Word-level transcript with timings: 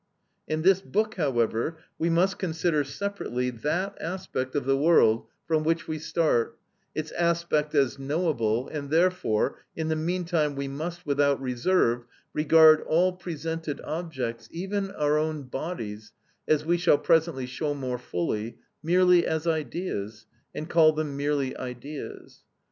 In 0.47 0.63
this 0.63 0.81
book, 0.81 1.13
however, 1.13 1.77
we 1.99 2.09
must 2.09 2.39
consider 2.39 2.83
separately 2.83 3.51
that 3.51 3.95
aspect 4.01 4.55
of 4.55 4.65
the 4.65 4.75
world 4.75 5.27
from 5.45 5.63
which 5.63 5.87
we 5.87 5.99
start, 5.99 6.57
its 6.95 7.11
aspect 7.11 7.75
as 7.75 7.99
knowable, 7.99 8.67
and 8.69 8.89
therefore, 8.89 9.59
in 9.75 9.89
the 9.89 9.95
meantime, 9.95 10.55
we 10.55 10.67
must, 10.67 11.05
without 11.05 11.39
reserve, 11.39 12.05
regard 12.33 12.81
all 12.81 13.11
presented 13.13 13.79
objects, 13.83 14.49
even 14.51 14.89
our 14.89 15.19
own 15.19 15.43
bodies 15.43 16.13
(as 16.47 16.65
we 16.65 16.77
shall 16.79 16.97
presently 16.97 17.45
show 17.45 17.75
more 17.75 17.99
fully), 17.99 18.57
merely 18.81 19.27
as 19.27 19.45
ideas, 19.45 20.25
and 20.55 20.67
call 20.67 20.93
them 20.93 21.15
merely 21.15 21.55
ideas. 21.57 22.41